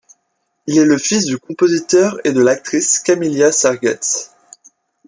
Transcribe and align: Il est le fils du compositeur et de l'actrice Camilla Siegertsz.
Il 0.65 0.79
est 0.79 0.83
le 0.85 0.97
fils 0.97 1.25
du 1.27 1.37
compositeur 1.37 2.19
et 2.23 2.31
de 2.33 2.41
l'actrice 2.41 2.97
Camilla 2.97 3.51
Siegertsz. 3.51 4.31